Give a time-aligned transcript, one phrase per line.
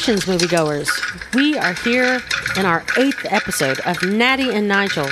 [0.00, 1.34] Salutations, moviegoers.
[1.34, 2.22] We are here
[2.56, 5.10] in our eighth episode of Natty and Nigel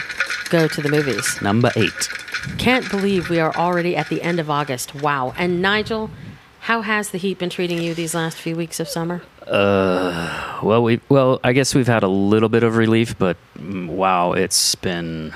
[0.49, 1.41] Go to the Movies.
[1.43, 2.09] Number eight.
[2.57, 4.95] Can't believe we are already at the end of August.
[4.95, 5.35] Wow.
[5.37, 6.09] And Nigel,
[6.61, 9.21] how has the heat been treating you these last few weeks of summer?
[9.47, 13.89] Uh, Well, we well, I guess we've had a little bit of relief, but mm,
[13.89, 15.35] wow, it's been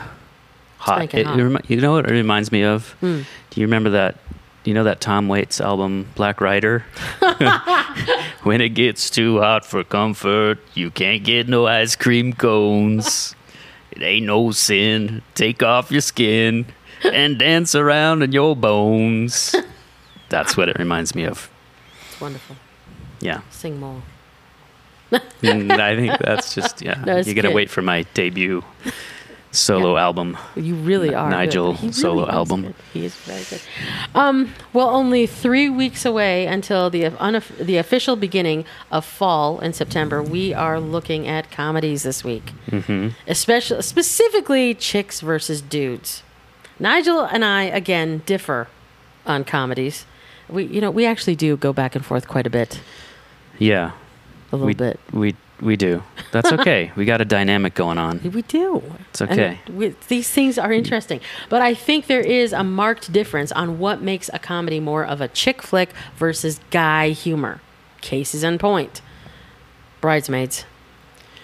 [0.78, 1.12] hot.
[1.14, 1.34] It- hot.
[1.34, 1.40] Hmm.
[1.40, 2.96] it remi- you know what it reminds me of?
[3.02, 3.24] Do
[3.56, 4.16] you remember that?
[4.64, 6.84] You know that Tom Waits album, Black Rider?
[8.44, 13.34] when it gets too hot for comfort, you can't get no ice cream cones.
[13.90, 15.22] It ain't no sin.
[15.34, 16.66] Take off your skin
[17.04, 19.54] and dance around in your bones.
[20.28, 21.50] That's what it reminds me of.
[22.10, 22.56] It's wonderful.
[23.20, 23.40] Yeah.
[23.50, 24.02] Sing more.
[25.10, 27.02] Mm, I think that's just yeah.
[27.06, 28.64] No, you gotta wait for my debut
[29.52, 30.36] solo album.
[30.56, 31.30] You really are.
[31.30, 32.62] Nigel really solo album.
[32.62, 32.74] good.
[32.92, 33.60] He is very good.
[34.14, 39.72] Um, well, only three weeks away until the unof- the official beginning of fall in
[39.72, 40.22] September.
[40.22, 43.08] We are looking at comedies this week, mm-hmm.
[43.28, 46.22] especially specifically chicks versus dudes.
[46.80, 48.66] Nigel and I again differ
[49.26, 50.04] on comedies.
[50.48, 52.80] We you know we actually do go back and forth quite a bit,
[53.58, 53.92] Yeah,
[54.50, 54.98] a little we bit.
[55.12, 56.02] we we do.
[56.32, 56.92] That's okay.
[56.96, 58.20] we got a dynamic going on.
[58.32, 58.82] We do.
[59.10, 59.58] It's okay.
[59.70, 61.20] we- these things are interesting.
[61.48, 65.20] But I think there is a marked difference on what makes a comedy more of
[65.20, 67.60] a chick flick versus guy humor.
[68.00, 69.00] Cases in point.
[70.00, 70.64] Bridesmaids.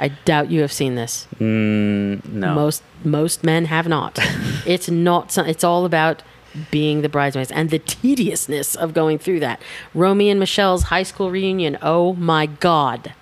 [0.01, 1.27] I doubt you have seen this.
[1.39, 2.55] Mm, no.
[2.55, 4.19] Most most men have not.
[4.67, 5.37] it's not.
[5.39, 6.23] It's all about
[6.71, 9.61] being the bridesmaids and the tediousness of going through that.
[9.95, 11.79] Romy and Michelle's high school reunion.
[11.83, 13.13] Oh my god.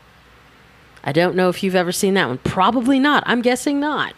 [1.06, 2.38] I don't know if you've ever seen that one.
[2.38, 3.22] Probably not.
[3.26, 4.14] I'm guessing not.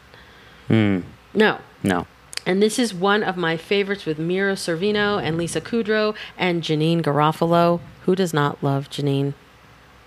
[0.68, 1.00] Hmm.
[1.34, 1.60] No.
[1.82, 2.06] no.
[2.46, 7.02] And this is one of my favorites with Mira Sorvino and Lisa Kudrow and Janeane
[7.02, 7.80] Garofalo.
[8.06, 9.34] Who does not love Janeane?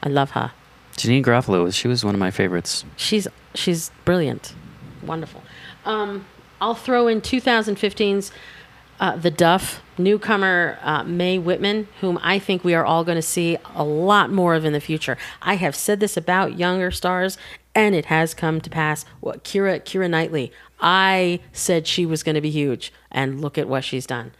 [0.01, 0.51] I love her.
[0.93, 1.71] Janeane Garofalo.
[1.71, 2.83] She was one of my favorites.
[2.95, 4.55] She's she's brilliant,
[5.03, 5.43] wonderful.
[5.85, 6.25] Um,
[6.59, 8.31] I'll throw in 2015's
[9.01, 13.21] uh, The Duff newcomer uh, Mae Whitman, whom I think we are all going to
[13.21, 15.17] see a lot more of in the future.
[15.41, 17.37] I have said this about younger stars,
[17.73, 19.03] and it has come to pass.
[19.19, 20.53] What Keira Keira Knightley?
[20.79, 24.31] I said she was going to be huge, and look at what she's done.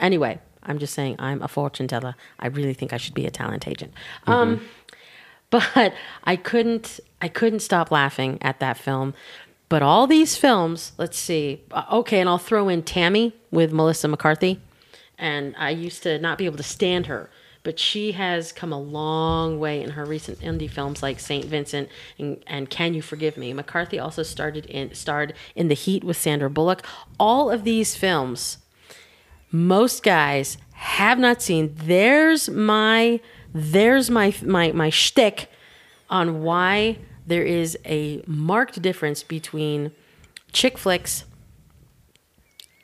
[0.00, 2.16] Anyway, I'm just saying I'm a fortune teller.
[2.40, 3.94] I really think I should be a talent agent.
[4.26, 4.66] Um,
[5.50, 5.94] but
[6.24, 9.14] I couldn't I couldn't stop laughing at that film.
[9.68, 11.62] But all these films, let's see.
[11.70, 14.60] uh, Okay, and I'll throw in Tammy with Melissa McCarthy.
[15.18, 17.30] And I used to not be able to stand her,
[17.62, 21.88] but she has come a long way in her recent indie films like Saint Vincent
[22.18, 23.52] and, and Can You Forgive Me.
[23.52, 26.84] McCarthy also started in starred in The Heat with Sandra Bullock.
[27.18, 28.58] All of these films
[29.50, 31.72] most guys have not seen.
[31.76, 33.20] There's my
[33.54, 35.48] there's my my my shtick
[36.10, 39.92] on why there is a marked difference between
[40.52, 41.24] chick flicks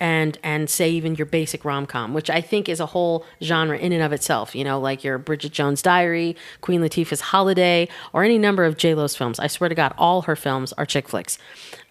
[0.01, 3.93] and and say even your basic rom-com which i think is a whole genre in
[3.93, 8.39] and of itself you know like your bridget jones diary queen latifah's holiday or any
[8.39, 9.39] number of j-lo's films.
[9.39, 11.39] I swear to god all her films are chick flicks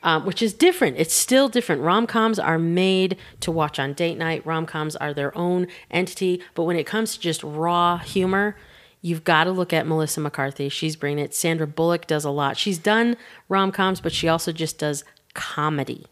[0.04, 0.98] um, which is different.
[0.98, 1.82] It's still different.
[1.82, 4.46] Rom-coms are made to watch on date night.
[4.46, 6.42] Rom-coms are their own entity.
[6.56, 8.56] But when it comes to just raw humor
[9.02, 10.70] You've got to look at Melissa McCarthy.
[10.70, 11.34] She's bringing it.
[11.34, 12.58] Sandra Bullock does a lot.
[12.58, 13.16] She's done
[13.48, 16.06] rom coms, but she also just does comedy.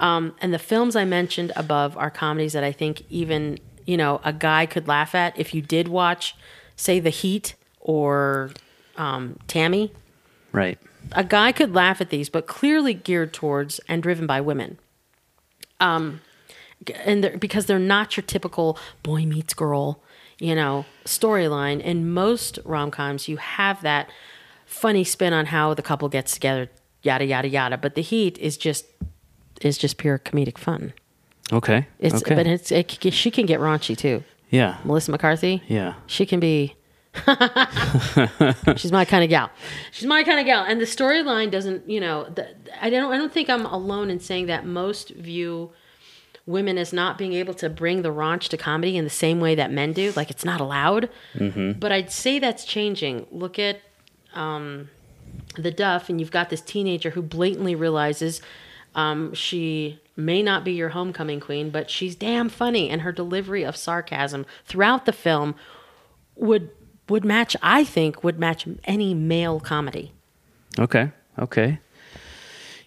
[0.00, 4.20] Um, and the films I mentioned above are comedies that I think even you know
[4.24, 6.34] a guy could laugh at if you did watch,
[6.76, 8.50] say, The Heat or
[8.96, 9.92] um, Tammy.
[10.52, 10.78] Right.
[11.12, 14.78] A guy could laugh at these, but clearly geared towards and driven by women.
[15.80, 16.20] Um,
[17.04, 20.02] and they're, because they're not your typical boy meets girl,
[20.38, 21.80] you know, storyline.
[21.80, 24.08] In most rom coms, you have that
[24.66, 26.70] funny spin on how the couple gets together,
[27.02, 27.76] yada yada yada.
[27.76, 28.86] But The Heat is just
[29.60, 30.92] is just pure comedic fun.
[31.52, 31.86] Okay.
[31.98, 32.34] It's okay.
[32.34, 34.24] but it's it, she can get raunchy too.
[34.50, 34.78] yeah.
[34.84, 35.62] Melissa McCarthy.
[35.68, 35.94] Yeah.
[36.06, 36.74] She can be.
[38.76, 39.50] She's my kind of gal.
[39.92, 41.88] She's my kind of gal, and the storyline doesn't.
[41.88, 42.48] You know, the,
[42.80, 43.12] I don't.
[43.12, 45.70] I don't think I'm alone in saying that most view
[46.46, 49.54] women as not being able to bring the raunch to comedy in the same way
[49.54, 50.12] that men do.
[50.14, 51.08] Like it's not allowed.
[51.80, 53.26] But I'd say that's changing.
[53.30, 53.80] Look at
[54.34, 54.90] um,
[55.56, 58.40] the Duff, and you've got this teenager who blatantly realizes
[58.94, 63.64] um, she may not be your homecoming queen, but she's damn funny, and her delivery
[63.64, 65.54] of sarcasm throughout the film
[66.36, 66.70] would
[67.08, 67.56] would match.
[67.62, 70.12] I think would match any male comedy.
[70.78, 71.10] Okay.
[71.38, 71.78] Okay.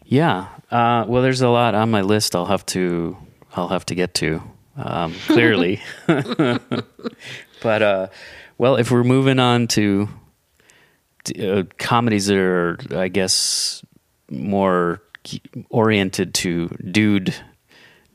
[0.05, 0.47] Yeah.
[0.71, 2.35] Uh, well, there's a lot on my list.
[2.35, 3.17] I'll have to.
[3.55, 4.41] I'll have to get to.
[4.75, 5.81] Um, clearly.
[6.07, 8.07] but uh,
[8.57, 10.07] Well, if we're moving on to
[11.41, 13.83] uh, comedies that are, I guess,
[14.29, 15.01] more
[15.69, 17.33] oriented to dude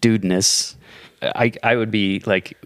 [0.00, 0.76] dudeness,
[1.22, 2.56] I I would be like,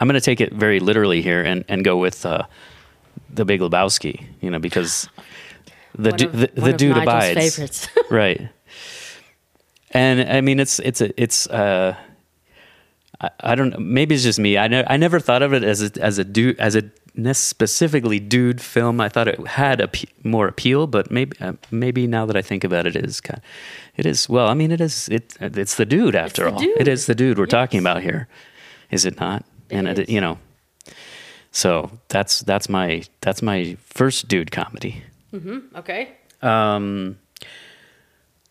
[0.00, 2.42] I'm going to take it very literally here and and go with uh,
[3.32, 5.08] the Big Lebowski, you know, because
[5.94, 7.88] the One du- of- the, one the of dude Nigel's abides, favorites.
[8.10, 8.48] right?
[9.92, 11.94] And I mean, it's it's a it's uh.
[13.20, 13.78] I, I don't know.
[13.78, 14.56] Maybe it's just me.
[14.56, 16.82] I ne- I never thought of it as a, as a dude as a
[17.34, 19.00] specifically dude film.
[19.00, 22.42] I thought it had a p- more appeal, but maybe uh, maybe now that I
[22.42, 23.40] think about it, it is kind.
[23.96, 24.48] It is well.
[24.48, 25.08] I mean, it is.
[25.08, 26.58] It it's the dude after the all.
[26.58, 26.80] dude.
[26.80, 28.28] It is the dude we're talking about here,
[28.90, 29.44] is it not?
[29.68, 30.38] It and it, you know,
[31.50, 35.02] so that's that's my that's my first dude comedy.
[35.76, 36.16] Okay.
[36.42, 37.18] Um,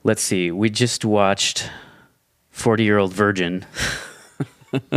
[0.04, 0.52] let's see.
[0.52, 1.70] We just watched
[2.52, 3.66] Forty Year Old Virgin,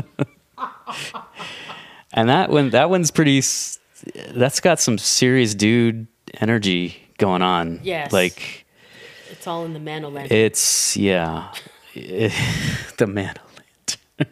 [2.12, 3.43] and that one that one's pretty.
[4.31, 6.06] That's got some serious dude
[6.40, 7.81] energy going on.
[7.82, 8.12] Yes.
[8.12, 8.64] like
[9.31, 10.31] It's all in the Manoland.
[10.31, 11.52] it's yeah,
[11.94, 13.34] the man.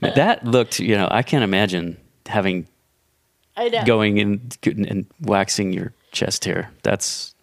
[0.00, 2.66] But that looked, you know, I can't imagine having
[3.56, 3.84] I know.
[3.84, 6.70] going and and waxing your chest hair.
[6.82, 7.34] That's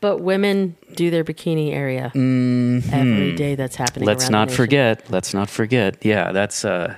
[0.00, 3.54] But women do their bikini area every day.
[3.54, 4.06] That's happening.
[4.06, 4.18] Mm-hmm.
[4.18, 5.10] let's not forget.
[5.10, 6.04] Let's not forget.
[6.04, 6.94] Yeah, that's uh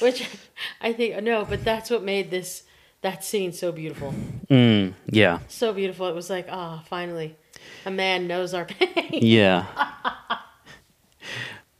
[0.00, 0.28] Which
[0.80, 2.64] I think no, but that's what made this
[3.02, 4.12] that scene so beautiful.
[4.50, 5.38] mm, yeah.
[5.48, 6.08] So beautiful.
[6.08, 7.36] It was like, ah, finally,
[7.86, 9.10] a man knows our pain.
[9.12, 9.66] Yeah.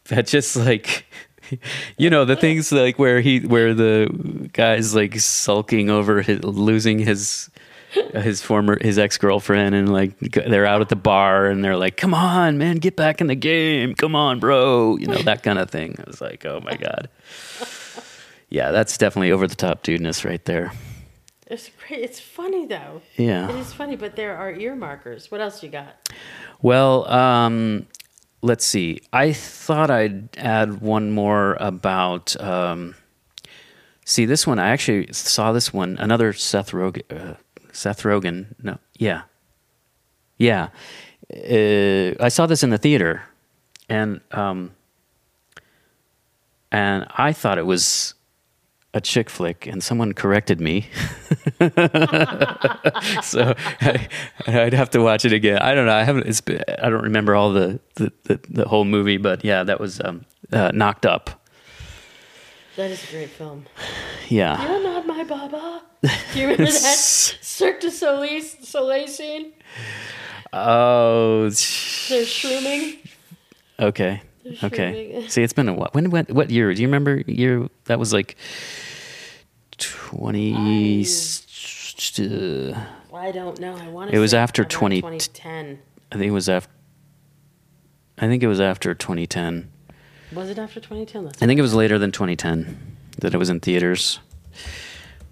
[0.08, 1.06] that just like
[1.96, 6.98] you know the things like where he where the guy's like sulking over his, losing
[6.98, 7.50] his
[8.22, 12.14] his former his ex-girlfriend and like they're out at the bar and they're like come
[12.14, 15.70] on man get back in the game come on bro you know that kind of
[15.70, 17.08] thing i was like oh my god
[18.48, 20.72] yeah that's definitely over the top dudeness right there
[21.46, 22.00] It's great.
[22.00, 23.00] It's funny though.
[23.16, 25.30] yeah It is funny, but there are ear markers.
[25.30, 25.96] What else you got?
[26.60, 27.86] Well, um,
[28.42, 29.00] let's see.
[29.12, 32.36] I thought I'd add one more about.
[32.40, 32.94] Um,
[34.04, 35.96] see, this one I actually saw this one.
[35.98, 37.02] Another Seth Rogen.
[37.10, 37.34] Uh,
[37.72, 38.54] Seth Rogen.
[38.62, 39.22] No, yeah,
[40.36, 40.68] yeah.
[41.32, 43.22] Uh, I saw this in the theater,
[43.88, 44.72] and um,
[46.72, 48.14] and I thought it was
[48.94, 50.88] a chick flick, and someone corrected me.
[53.22, 54.08] so I,
[54.46, 55.58] I'd have to watch it again.
[55.58, 55.94] I don't know.
[55.94, 56.26] I haven't.
[56.26, 56.40] It's.
[56.40, 60.00] Been, I don't remember all the the, the the whole movie, but yeah, that was
[60.02, 61.46] um, uh, knocked up.
[62.76, 63.66] That is a great film.
[64.28, 64.56] Yeah.
[65.28, 65.82] You're not my Baba.
[66.32, 66.72] Do you remember that
[67.40, 69.52] Cirque du Soleil, Soleil scene?
[70.52, 71.42] Oh.
[71.44, 72.98] They're shrooming.
[73.80, 74.22] Okay.
[74.44, 75.12] They're Okay.
[75.14, 75.30] shrooming.
[75.30, 75.90] See, it's been a while.
[75.92, 76.10] When?
[76.10, 76.30] What?
[76.30, 76.72] What year?
[76.72, 77.22] Do you remember?
[77.26, 78.36] Year that was like
[79.78, 80.54] twenty.
[80.54, 80.58] uh,
[83.14, 83.76] I don't know.
[83.76, 84.16] I want to.
[84.16, 85.78] It was after 2010.
[86.12, 86.70] I think it was after.
[88.18, 89.70] I think it was after 2010.
[90.32, 91.26] Was it after 2010?
[91.26, 94.18] I think it was later than 2010 that it was in theaters.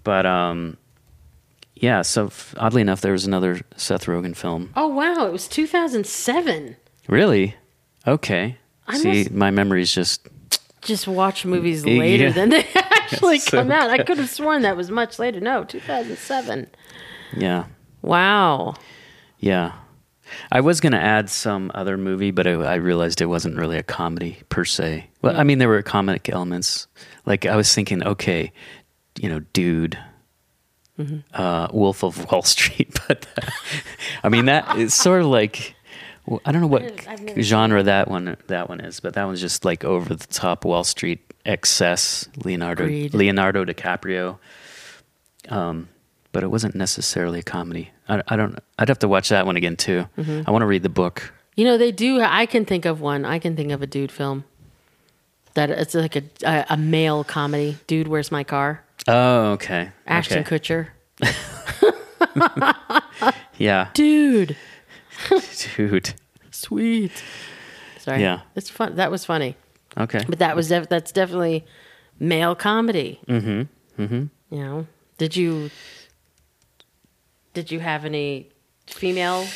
[0.07, 0.77] But um,
[1.75, 2.01] yeah.
[2.01, 4.69] So f- oddly enough, there was another Seth Rogen film.
[4.73, 5.25] Oh wow!
[5.27, 6.77] It was 2007.
[7.09, 7.55] Really?
[8.07, 8.57] Okay.
[8.87, 10.25] I See, must- my memory's just
[10.81, 11.99] Just watch movies Yeah.
[11.99, 13.89] later than they actually So come out.
[13.89, 15.41] I could have sworn that was much later.
[15.41, 16.67] No, 2007.
[17.35, 17.65] yeah,
[18.01, 18.75] Wow.
[19.39, 19.73] yeah.
[20.51, 23.83] I was gonna add some other movie, but I, I realized it wasn't really a
[23.83, 25.09] comedy per se.
[25.21, 26.87] Well, I mean, there were comic elements.
[27.25, 28.51] Like I was thinking, okay,
[29.19, 29.97] you know, dude,
[31.33, 33.27] uh, Wolf of Wall Street, but
[34.23, 35.75] I mean that is sort of like
[36.25, 39.13] well, I don't know what I've- I've never genre that one that one is, but
[39.13, 42.27] that one's just like over the top Wall Street excess.
[42.43, 42.85] Leonardo.
[42.85, 44.37] Leonardo DiCaprio.
[45.49, 45.87] Um,
[46.33, 47.91] but it wasn't necessarily a comedy.
[48.09, 48.59] I, I don't.
[48.77, 50.07] I'd have to watch that one again too.
[50.17, 51.33] I want to read the book.
[51.55, 52.21] You know they do.
[52.21, 53.23] I can think of one.
[53.25, 54.43] I can think of a dude film.
[55.53, 57.77] That it's like a a, a male comedy.
[57.87, 58.83] Dude, where's my car?
[59.07, 59.91] Oh, okay.
[60.05, 60.59] Ashton okay.
[60.59, 60.87] Kutcher.
[63.57, 64.55] Yeah, Dude,
[65.75, 66.13] dude.
[66.51, 67.23] sweet.
[67.97, 68.21] Sorry.
[68.21, 68.41] Yeah.
[68.55, 68.95] it's fun.
[68.97, 69.55] That was funny.
[69.97, 70.23] Okay.
[70.29, 71.65] But that was def- that's definitely
[72.19, 73.19] male comedy.
[73.27, 74.01] Mm-hmm.
[74.03, 74.55] Mm-hmm.
[74.55, 74.87] You know,
[75.17, 75.71] did you
[77.55, 78.49] did you have any
[78.85, 79.47] female?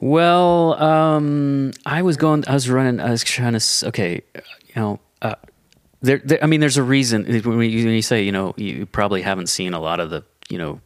[0.00, 2.44] Well, um, I was going.
[2.46, 3.00] I was running.
[3.00, 3.86] I was trying to.
[3.88, 5.36] Okay, you know, uh,
[6.06, 6.42] there, there.
[6.42, 9.48] I mean, there's a reason when you, when you say, you know, you probably haven't
[9.48, 10.80] seen a lot of the, you know,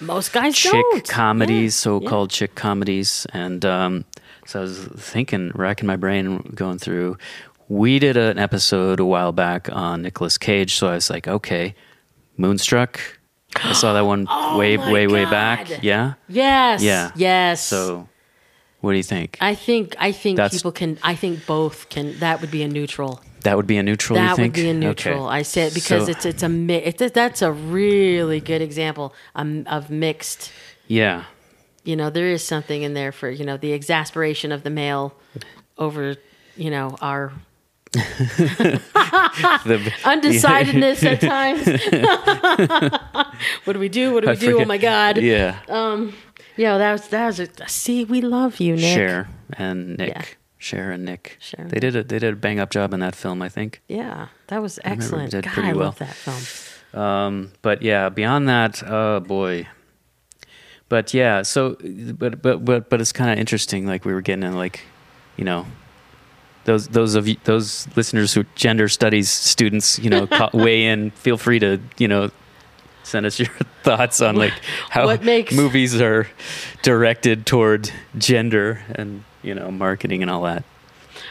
[0.00, 1.08] Most guys chick don't.
[1.08, 4.04] comedies, Yeah, so-called chick comedies, and um,
[4.46, 7.16] so I was thinking, racking my brain, going through.
[7.68, 11.74] We did an episode a while back on Nicolas Cage, so I was like, okay,
[12.36, 13.00] Moonstruck.
[13.56, 15.82] I saw that one Oh way, way, way back.
[15.82, 16.14] Yeah.
[16.28, 16.82] Yes.
[16.82, 17.10] Yeah.
[17.16, 17.64] Yes.
[17.64, 18.08] So,
[18.80, 19.36] what do you think?
[19.40, 20.98] I think I think That's- people can.
[21.02, 22.18] I think both can.
[22.20, 23.20] That would be a neutral.
[23.42, 24.18] that would be a neutral.
[24.18, 24.78] you That would be a Okay.
[24.78, 25.28] neutral.
[25.28, 28.60] I say it because So- it's it's a mi- it's a, that's a really good
[28.62, 30.50] example um, of mixed.
[30.88, 31.24] Yeah.
[31.84, 35.14] You know, there is something in there for you know the exasperation of the male
[35.78, 36.16] over
[36.56, 37.32] you know our
[37.92, 41.66] The, undecidedness at times.
[43.64, 44.12] what do we do?
[44.12, 44.48] What do we I do?
[44.48, 45.18] Oh forget- my God!
[45.18, 45.56] Yeah.
[46.56, 48.04] Yeah, that was that was a see.
[48.04, 48.94] We love you, Nick.
[48.94, 50.08] Cher and Nick.
[50.08, 50.24] Yeah.
[50.58, 51.36] Cher and Nick.
[51.38, 53.82] Cher They did a they did a bang up job in that film, I think.
[53.88, 55.30] Yeah, that was excellent.
[55.30, 55.86] did God, pretty I well.
[55.86, 57.02] love that film.
[57.02, 59.68] Um, but yeah, beyond that, oh boy.
[60.88, 61.76] But yeah, so
[62.14, 63.86] but but but but it's kind of interesting.
[63.86, 64.82] Like we were getting in, like,
[65.36, 65.66] you know,
[66.64, 71.10] those those of you, those listeners who gender studies students, you know, weigh in.
[71.10, 72.30] Feel free to you know
[73.06, 73.48] send us your
[73.82, 74.52] thoughts on like
[74.90, 76.26] how What makes- movies are
[76.82, 80.64] directed toward gender and you know marketing and all that.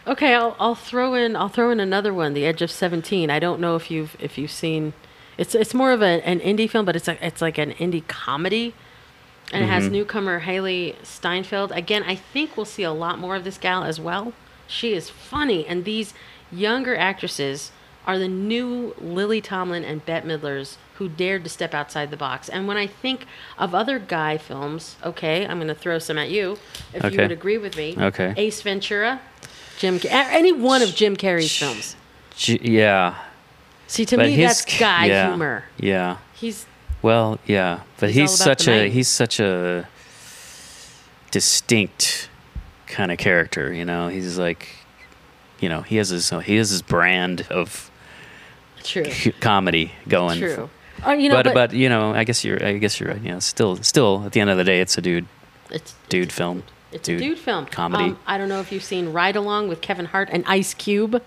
[0.07, 3.29] Okay, I'll I'll throw in I'll throw in another one, The Edge of Seventeen.
[3.29, 4.93] I don't know if you've if you've seen.
[5.37, 8.07] It's it's more of a, an indie film, but it's like it's like an indie
[8.07, 8.73] comedy,
[9.51, 9.73] and it Mm-hmm.
[9.73, 11.71] has newcomer Hailee Steinfeld.
[11.71, 14.33] Again, I think we'll see a lot more of this gal as well.
[14.67, 16.13] She is funny, and these
[16.51, 17.71] younger actresses
[18.07, 22.49] are the new Lily Tomlin and Bette Midlers who dared to step outside the box.
[22.49, 23.25] And when I think
[23.57, 26.57] of other guy films, okay, I'm going to throw some at you
[26.93, 27.95] if you would agree with me.
[27.97, 28.33] Okay.
[28.37, 29.21] Ace Ventura,
[29.77, 31.95] Jim, any one of Jim Carrey's films.
[32.35, 33.15] G- yeah,
[33.87, 35.65] See, to but me, his that's guy yeah, humor.
[35.77, 36.17] Yeah.
[36.33, 36.65] He's
[37.01, 39.87] Well, yeah, but He's he's, such a he's such a
[41.31, 42.29] distinct
[42.87, 43.73] kind of character.
[43.73, 44.67] You know, he's like,
[45.59, 47.91] you know, he has his he has his brand of
[48.83, 49.05] true,
[49.39, 50.39] comedy going.
[50.39, 50.69] true.
[51.03, 53.21] Oh, you know, but, but, but you know, I guess you're I guess you're right.
[53.21, 55.25] You know, still still at the end of the day, it's a dude
[55.71, 56.63] it's dude film.
[56.91, 58.05] it's a dude film comedy.
[58.11, 61.21] Um, I don't know if you've seen Ride Along with Kevin Hart and Ice Cube.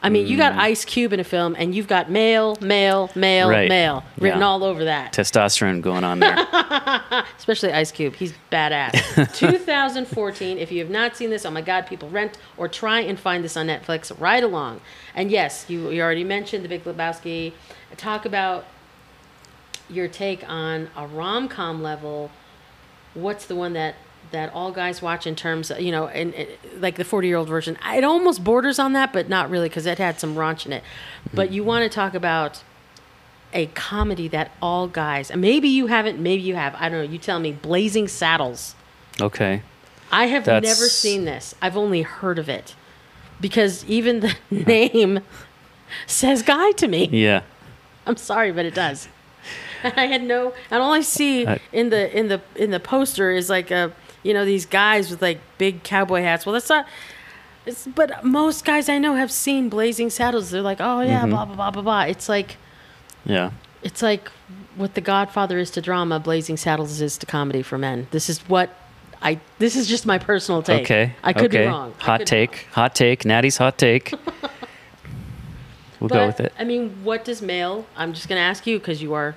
[0.00, 0.38] I mean, you Mm.
[0.38, 3.68] got Ice Cube in a film, and you've got male, male, male, Right.
[3.68, 4.46] male written Yeah.
[4.46, 5.12] all over that.
[5.12, 6.36] Testosterone going on there.
[7.36, 8.14] especially Ice Cube.
[8.14, 8.92] He's badass.
[9.36, 10.56] 2014.
[10.56, 13.42] If you have not seen this, oh my God, people rent or try and find
[13.42, 14.12] this on Netflix.
[14.20, 14.80] Ride along.
[15.16, 17.52] And yes, you, you already mentioned The Big Lebowski.
[17.96, 18.66] Talk about
[19.90, 22.30] your take on a rom com level.
[23.14, 23.96] What's the one that
[24.30, 27.36] that all guys watch in terms of you know and, and like the 40 year
[27.36, 27.78] old version?
[27.84, 30.84] It almost borders on that but not really because it had some raunch in it.
[31.32, 31.68] But you mm-hmm.
[31.68, 32.62] want to talk about
[33.54, 37.10] a comedy that all guys and maybe you haven't maybe you have i don't know
[37.10, 38.74] you tell me blazing saddles.
[39.20, 39.62] Okay.
[40.12, 41.54] i have That's- never seen this.
[41.60, 42.74] I've only heard of it.
[43.40, 45.20] Because even the name
[46.06, 47.08] says guy to me.
[47.10, 47.42] Yeah.
[48.06, 49.08] i'm sorry but it does
[49.96, 53.30] i had no and all i see I- in the in the in the poster
[53.30, 53.92] is like a
[54.22, 56.86] you know these guys with like big cowboy hats well that's not
[57.68, 60.50] it's, but most guys I know have seen Blazing Saddles.
[60.50, 61.30] They're like, oh yeah, mm-hmm.
[61.30, 62.00] blah blah blah blah blah.
[62.02, 62.56] It's like
[63.26, 63.50] Yeah.
[63.82, 64.30] it's like
[64.74, 68.06] what The Godfather is to drama, Blazing Saddles is to comedy for men.
[68.10, 68.70] This is what
[69.20, 69.40] I.
[69.58, 70.82] This is just my personal take.
[70.82, 71.14] Okay.
[71.22, 71.64] I could okay.
[71.64, 71.92] be wrong.
[71.98, 72.50] Hot take.
[72.50, 72.72] wrong.
[72.72, 73.24] Hot take.
[73.26, 74.12] Natty's hot take.
[76.00, 76.52] we'll But, go with it.
[76.58, 77.84] I mean, what does male?
[77.96, 79.34] I'm just going to ask you because you are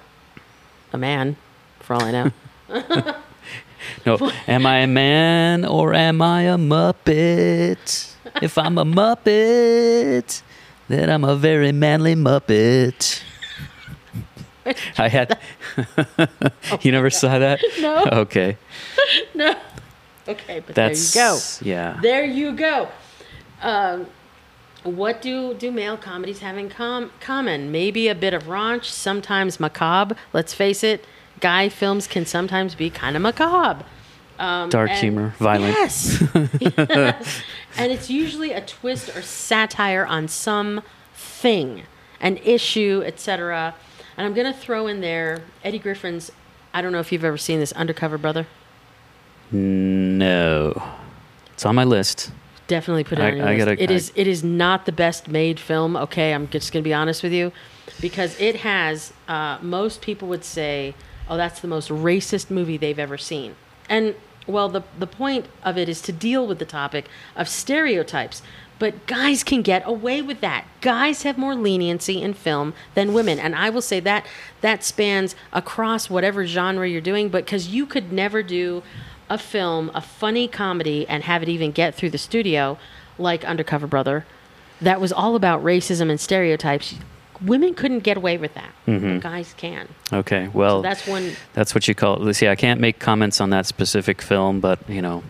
[0.93, 1.35] a man,
[1.79, 2.31] for all I know.
[4.05, 8.13] No, am I a man or am I a muppet?
[8.41, 10.41] If I'm a muppet,
[10.87, 13.23] then I'm a very manly muppet.
[14.97, 15.39] I had.
[16.81, 17.59] you never saw that?
[17.79, 18.05] No.
[18.11, 18.57] Okay.
[19.33, 19.55] no.
[20.27, 21.39] Okay, but That's there you go.
[21.61, 21.99] Yeah.
[22.01, 22.89] There you go.
[23.61, 24.07] Um,
[24.83, 27.71] what do do male comedies have in com- common?
[27.71, 30.15] Maybe a bit of raunch, sometimes macabre.
[30.33, 31.05] Let's face it,
[31.39, 33.85] guy films can sometimes be kind of macabre.
[34.39, 35.75] Um, Dark and- humor, violent.
[35.75, 36.23] Yes.
[36.59, 37.41] yes.
[37.77, 40.81] And it's usually a twist or satire on some
[41.13, 41.83] thing,
[42.19, 43.75] an issue, etc.
[44.17, 46.31] And I'm going to throw in there Eddie Griffin's.
[46.73, 48.47] I don't know if you've ever seen this Undercover Brother.
[49.51, 50.81] No.
[51.53, 52.31] It's on my list.
[52.71, 54.93] Definitely put it I- on your I gotta- It I- is- It is not the
[54.93, 55.97] best made film.
[55.97, 57.51] Okay, I'm just going to be honest with you,
[57.99, 59.11] because it has.
[59.27, 60.93] Uh, most people would say,
[61.29, 63.55] "Oh, that's the most racist movie they've ever seen,"
[63.89, 64.15] and
[64.47, 68.41] well, the the point of it is to deal with the topic of stereotypes.
[68.79, 70.63] But guys can get away with that.
[70.79, 74.25] Guys have more leniency in film than women, and I will say that
[74.61, 77.27] that spans across whatever genre you're doing.
[77.27, 78.81] But because you could never do
[79.31, 82.77] a film, a funny comedy, and have it even get through the studio,
[83.17, 84.25] like Undercover Brother,
[84.81, 86.95] that was all about racism and stereotypes.
[87.41, 88.69] women couldn't get away with that.
[88.87, 89.17] Mm-hmm.
[89.19, 89.87] Guys can.
[90.13, 90.47] Okay.
[90.53, 91.31] Well, So that's one.
[91.53, 92.33] That's what you call it.
[92.35, 95.23] See, I can't make comments on that specific film, but you know,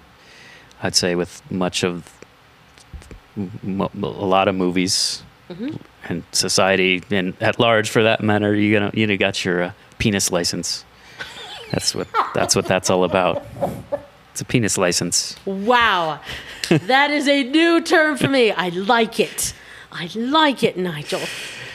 [0.84, 2.12] I'd say with much of
[3.38, 5.78] m- a lot of movies Mhm.
[6.10, 9.72] and society and at large, for that matter, you gonna you know got your uh,
[10.00, 10.84] penis license.
[11.72, 13.44] That's what that's what that's all about.
[14.32, 15.36] It's a penis license.
[15.46, 16.20] Wow.
[16.70, 18.52] that is a new term for me.
[18.52, 19.54] I like it.
[19.92, 21.20] I like it, Nigel.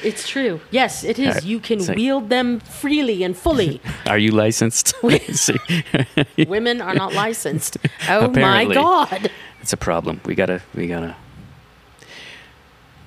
[0.03, 0.61] It's true.
[0.71, 1.29] Yes, it is.
[1.29, 3.81] Alright, You can so- wield them freely and fully.
[4.07, 4.95] Are you licensed?
[5.03, 7.77] Women are not licensed.
[8.09, 9.31] Oh my God.
[9.61, 10.21] it's a problem.
[10.25, 11.17] We gotta we gotta.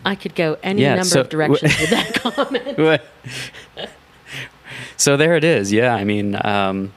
[0.05, 2.77] I could go any Yeah, number so- of directions with that comment.
[4.99, 5.71] So there it is.
[5.71, 6.91] Yeah, I mean, um,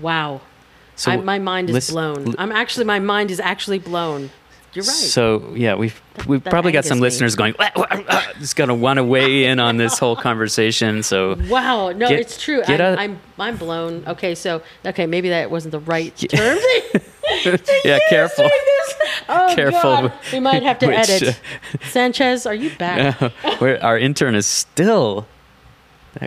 [0.00, 0.40] Wow.
[0.96, 2.24] so I, my mind is listen- blown.
[2.26, 4.30] li- I'm actually, my mind is actually blown.
[4.72, 4.94] You're right.
[4.94, 7.02] So yeah, we've we've that probably got some me.
[7.02, 11.02] listeners going, "Wah, wah, wah," just gonna want to weigh in on this whole conversation.
[11.02, 11.90] So wow.
[11.90, 12.62] No, Get- it's true.
[12.64, 14.04] I'm, I'm, I'm blown.
[14.06, 14.36] Okay.
[14.36, 15.06] So, okay.
[15.06, 16.56] Maybe that wasn't the right term.
[17.84, 18.48] yeah, careful.
[19.28, 20.12] Oh, Careful God.
[20.32, 21.40] We might have to which, edit.
[21.88, 23.20] Sanchez, are you back?
[23.60, 25.26] Our intern is still.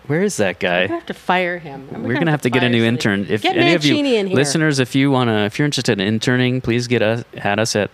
[0.07, 0.87] Where is that We're guy?
[0.87, 2.03] gonna have to fire him.
[2.03, 3.25] We're gonna have to get a new intern.
[3.29, 4.35] If get any of you in here.
[4.35, 7.91] listeners, if you wanna, if you're interested in interning, please get us at us at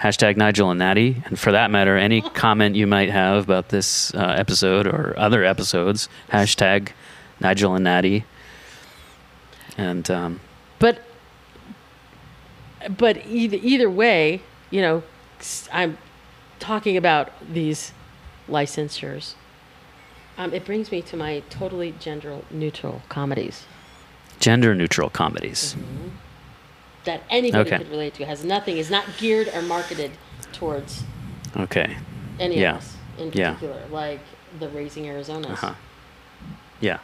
[0.00, 1.22] hashtag Nigel and Natty.
[1.26, 5.44] And for that matter, any comment you might have about this uh, episode or other
[5.44, 6.88] episodes, hashtag
[7.40, 8.24] Nigel and Natty.
[9.78, 10.40] And um,
[10.78, 11.02] but
[12.96, 15.02] but either either way, you know,
[15.72, 15.98] I'm
[16.58, 17.92] talking about these
[18.48, 19.34] licensures.
[20.38, 23.64] Um, it brings me to my totally gender neutral comedies
[24.38, 25.74] gender neutral comedies.
[27.04, 27.78] that anybody Okay.
[27.78, 28.24] could relate to.
[28.26, 30.10] Has nothing is not geared or marketed
[30.52, 31.04] towards
[31.56, 31.96] Okay.
[32.38, 32.72] any Yeah.
[32.72, 33.54] of us in Yeah.
[33.54, 34.20] particular, like
[34.58, 35.52] the Raising Arizona's.
[35.52, 35.74] Uh huh.
[36.80, 36.98] Yeah.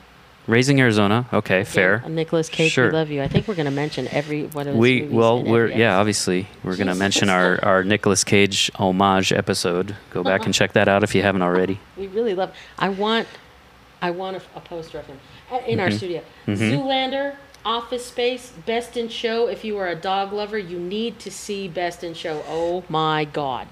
[0.47, 1.27] Raising Arizona.
[1.33, 2.03] Okay, fair.
[2.09, 2.87] Nicolas Cage, Sure.
[2.89, 3.23] we love you.
[3.23, 5.99] I think we're going to mention every one of his We movies well, we're yeah,
[5.99, 9.95] obviously we're gonna mention our our Nicolas Cage homage episode.
[10.11, 11.79] Go back and check that out if you haven't already.
[11.97, 12.53] We really love.
[12.79, 13.29] I want,
[14.01, 15.19] I want a, a poster of him
[15.67, 15.81] in Mm-hmm.
[15.81, 16.23] our studio.
[16.49, 19.47] Zoolander, Office Space, Best in Show.
[19.47, 22.43] If you are a dog lover, you need to see Best in Show.
[22.49, 23.69] Oh my God!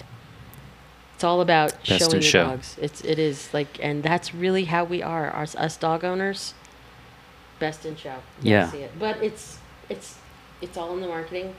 [1.21, 2.45] It's all about Best showing your Show.
[2.45, 2.79] dogs.
[2.81, 5.37] It's it is like, and that's really how we are.
[5.37, 6.55] Us, us dog owners.
[7.59, 8.15] Best in Show.
[8.41, 8.71] You Yeah.
[8.71, 9.59] See it, but it's
[9.91, 10.17] it's
[10.63, 11.55] it's all in the marketing.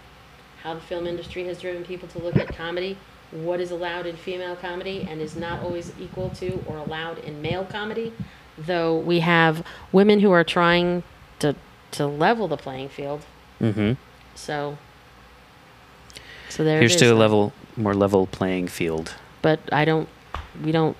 [0.63, 2.97] How the film industry has driven people to look at comedy.
[3.30, 7.39] What is allowed in female comedy and is not always equal to or allowed in
[7.43, 8.13] male comedy.
[8.58, 11.04] Though we have women who are trying
[11.38, 11.56] to
[11.91, 13.28] to level the playing field.
[13.60, 13.91] Mm-hmm.
[14.34, 14.80] So
[16.50, 19.13] so there Here's to a level more level playing field.
[19.41, 20.08] But I don't
[20.63, 20.95] we don't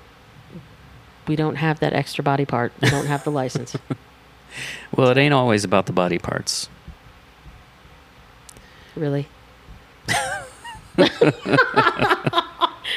[1.28, 2.72] we don't have that extra body part.
[2.82, 3.76] We don't have the license.
[4.98, 6.68] Well, it ain't always about the body parts.
[8.98, 9.26] really.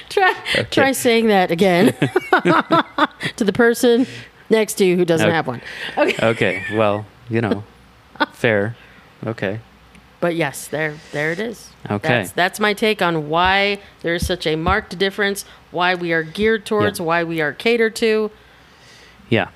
[0.09, 0.35] try
[0.71, 1.93] try saying that again
[3.37, 4.07] to the person
[4.51, 5.35] next to you who doesn't Okay.
[5.37, 5.61] have one.
[5.97, 6.27] Okay.
[6.27, 6.63] Okay.
[6.73, 7.63] Well, you know,
[8.33, 8.75] fair.
[9.25, 9.61] Okay.
[10.25, 11.69] But yes, there there it is.
[11.91, 12.09] Okay.
[12.09, 16.23] That's that's my take on why there is such a marked difference, why we are
[16.23, 17.05] geared towards, Yeah.
[17.05, 18.31] why we are catered to.
[19.29, 19.49] Yeah.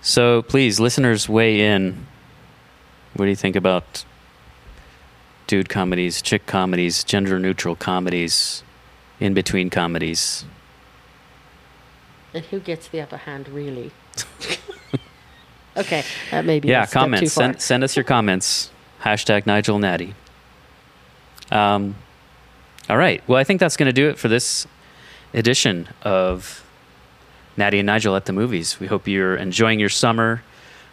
[0.00, 2.08] So please, listeners, weigh in.
[3.14, 4.04] What do you think about
[5.46, 8.64] dude comedies, chick comedies, gender neutral comedies,
[9.20, 10.44] in between comedies?
[12.34, 13.92] And who gets the upper hand really?
[15.76, 16.02] okay,
[16.32, 17.32] that may be yeah, comments.
[17.34, 18.72] Send, send us your comments.
[19.02, 20.14] Hashtag Nigel Natty.
[21.50, 21.94] Um,
[22.88, 23.22] all right.
[23.28, 24.66] Well, I think that's going to do it for this
[25.34, 26.64] edition of
[27.56, 28.80] Natty and Nigel at the movies.
[28.80, 30.42] We hope you're enjoying your summer,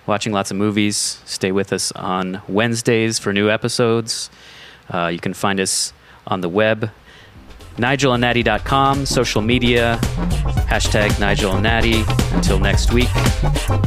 [0.06, 1.22] watching lots of movies.
[1.26, 4.30] Stay with us on Wednesdays for new episodes.
[4.94, 5.94] Uh, you can find us
[6.28, 6.92] on the web,
[7.78, 10.00] nigelandnatty.com, social media,
[10.68, 12.04] hashtag Nigel and Natty.
[12.32, 13.10] Until next week,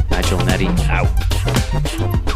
[0.09, 2.28] Nigel and Natty out.